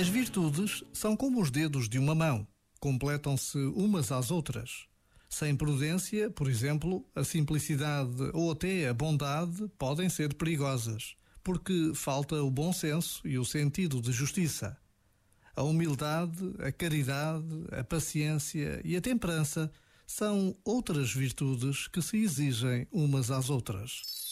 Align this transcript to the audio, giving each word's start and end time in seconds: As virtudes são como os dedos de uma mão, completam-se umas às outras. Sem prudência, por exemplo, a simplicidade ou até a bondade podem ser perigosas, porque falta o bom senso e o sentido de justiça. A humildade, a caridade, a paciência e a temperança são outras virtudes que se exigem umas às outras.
As 0.00 0.08
virtudes 0.08 0.82
são 0.92 1.16
como 1.16 1.40
os 1.40 1.50
dedos 1.50 1.88
de 1.88 1.98
uma 1.98 2.14
mão, 2.14 2.46
completam-se 2.80 3.58
umas 3.58 4.10
às 4.10 4.30
outras. 4.30 4.86
Sem 5.28 5.54
prudência, 5.54 6.30
por 6.30 6.48
exemplo, 6.48 7.06
a 7.14 7.22
simplicidade 7.22 8.30
ou 8.34 8.50
até 8.50 8.88
a 8.88 8.92
bondade 8.92 9.68
podem 9.78 10.08
ser 10.08 10.34
perigosas, 10.34 11.14
porque 11.44 11.92
falta 11.94 12.42
o 12.42 12.50
bom 12.50 12.72
senso 12.72 13.20
e 13.24 13.38
o 13.38 13.44
sentido 13.44 14.02
de 14.02 14.10
justiça. 14.12 14.76
A 15.54 15.62
humildade, 15.62 16.54
a 16.58 16.72
caridade, 16.72 17.64
a 17.70 17.84
paciência 17.84 18.80
e 18.84 18.96
a 18.96 19.00
temperança 19.00 19.70
são 20.06 20.56
outras 20.64 21.12
virtudes 21.12 21.86
que 21.86 22.02
se 22.02 22.16
exigem 22.16 22.88
umas 22.90 23.30
às 23.30 23.50
outras. 23.50 24.31